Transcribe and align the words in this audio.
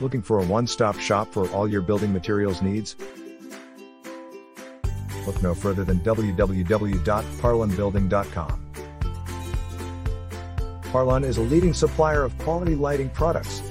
Looking 0.00 0.20
for 0.20 0.40
a 0.40 0.44
one-stop 0.44 0.98
shop 0.98 1.32
for 1.32 1.48
all 1.50 1.66
your 1.66 1.80
building 1.80 2.12
materials 2.12 2.60
needs? 2.60 2.96
Look 5.26 5.42
no 5.42 5.54
further 5.54 5.84
than 5.84 6.00
www.parlunbuilding.com. 6.00 8.62
Parlun 10.82 11.24
is 11.24 11.38
a 11.38 11.42
leading 11.42 11.74
supplier 11.74 12.24
of 12.24 12.36
quality 12.38 12.74
lighting 12.74 13.10
products. 13.10 13.62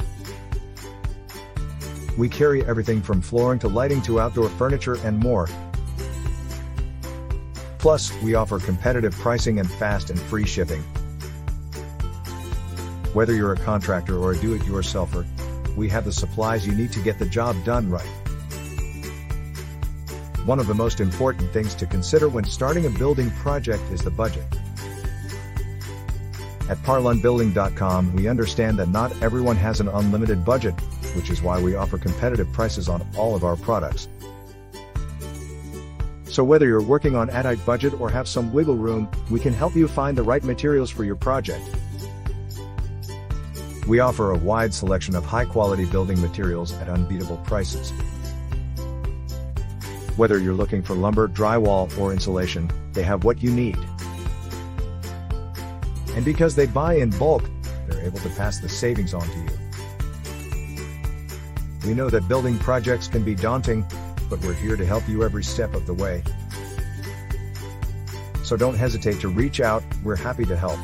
We 2.18 2.30
carry 2.30 2.66
everything 2.66 3.02
from 3.02 3.22
flooring 3.22 3.60
to 3.60 3.68
lighting 3.68 4.02
to 4.04 4.20
outdoor 4.20 4.50
furniture 4.50 4.98
and 5.04 5.20
more. 5.20 5.48
Plus, 7.78 8.12
we 8.24 8.34
offer 8.34 8.60
competitive 8.60 9.14
pricing 9.14 9.60
and 9.60 9.70
fast 9.74 10.10
and 10.10 10.20
free 10.20 10.46
shipping. 10.46 10.82
Whether 13.14 13.36
you're 13.36 13.54
a 13.54 13.58
contractor 13.58 14.18
or 14.18 14.32
a 14.32 14.40
do-it-yourselfer, 14.40 15.26
we 15.76 15.90
have 15.90 16.06
the 16.06 16.12
supplies 16.12 16.66
you 16.66 16.74
need 16.74 16.92
to 16.94 17.00
get 17.00 17.20
the 17.20 17.26
job 17.26 17.56
done 17.64 17.90
right. 17.90 18.06
One 20.46 20.60
of 20.60 20.68
the 20.68 20.76
most 20.76 21.00
important 21.00 21.52
things 21.52 21.74
to 21.76 21.86
consider 21.86 22.30
when 22.30 22.46
starting 22.46 22.86
a 22.86 22.90
building 22.90 23.32
project 23.32 23.82
is 23.92 24.02
the 24.02 24.12
budget. 24.12 24.46
At 26.70 26.78
parlunbuilding.com, 26.80 28.16
we 28.16 28.28
understand 28.28 28.80
that 28.80 28.90
not 28.90 29.22
everyone 29.22 29.56
has 29.56 29.80
an 29.80 29.88
unlimited 29.88 30.46
budget, 30.46 30.74
which 31.16 31.30
is 31.30 31.42
why 31.42 31.62
we 31.62 31.76
offer 31.76 31.98
competitive 31.98 32.52
prices 32.52 32.90
on 32.90 33.08
all 33.18 33.36
of 33.36 33.44
our 33.44 33.56
products. 33.56 34.08
So 36.26 36.44
whether 36.44 36.68
you're 36.68 36.82
working 36.82 37.16
on 37.16 37.30
a 37.30 37.44
tight 37.44 37.66
budget 37.66 38.00
or 38.02 38.10
have 38.10 38.28
some 38.28 38.52
wiggle 38.52 38.76
room, 38.76 39.10
we 39.32 39.40
can 39.40 39.54
help 39.54 39.76
you 39.76 39.88
find 39.88 40.18
the 40.18 40.24
right 40.24 40.44
materials 40.44 40.90
for 40.90 41.04
your 41.04 41.16
project. 41.16 41.64
We 43.88 44.00
offer 44.00 44.32
a 44.32 44.38
wide 44.38 44.74
selection 44.74 45.16
of 45.16 45.24
high-quality 45.24 45.86
building 45.86 46.20
materials 46.20 46.74
at 46.74 46.90
unbeatable 46.90 47.38
prices. 47.38 47.92
Whether 50.18 50.40
you're 50.40 50.56
looking 50.56 50.82
for 50.82 50.96
lumber, 50.96 51.28
drywall, 51.28 51.96
or 52.00 52.12
insulation, 52.12 52.72
they 52.94 53.04
have 53.04 53.24
what 53.24 53.44
you 53.44 53.52
need. 53.52 53.78
And 56.16 56.26
because 56.26 56.56
they 56.56 56.66
buy 56.66 56.96
in 56.96 57.12
bulk, 57.12 57.44
they're 57.88 58.02
able 58.02 58.20
to 58.20 58.30
pass 58.30 58.60
the 58.60 58.70
savings 58.70 59.14
on 59.14 59.28
to 59.28 59.38
you. 59.38 59.50
We 61.86 61.94
know 61.94 62.10
that 62.10 62.28
building 62.28 62.58
projects 62.58 63.08
can 63.08 63.24
be 63.24 63.36
daunting, 63.36 63.86
but 64.30 64.42
we're 64.42 64.54
here 64.54 64.78
to 64.78 64.86
help 64.86 65.08
you 65.08 65.24
every 65.24 65.44
step 65.44 65.76
of 65.76 65.86
the 65.86 65.94
way. 65.94 66.24
So 68.44 68.58
don't 68.58 68.76
hesitate 68.76 69.20
to 69.20 69.28
reach 69.28 69.62
out, 69.62 69.84
we're 70.04 70.16
happy 70.16 70.46
to 70.46 70.58
help. 70.58 70.80